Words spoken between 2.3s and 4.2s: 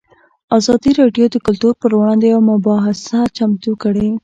یوه مباحثه چمتو کړې.